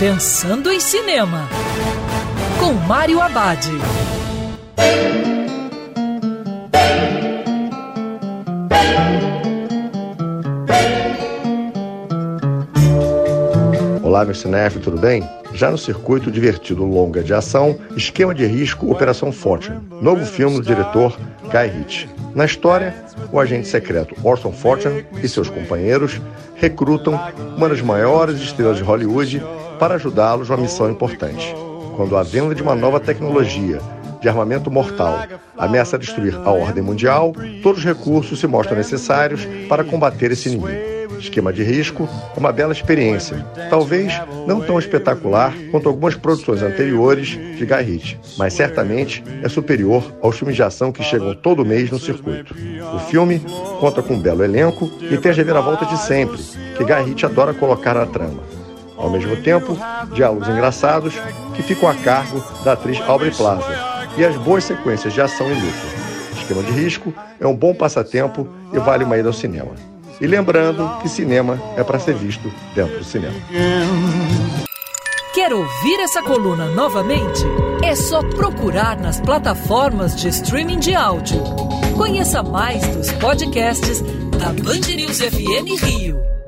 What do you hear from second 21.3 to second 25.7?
Guy Ritchie. Na história, o agente secreto Orson Fortune e seus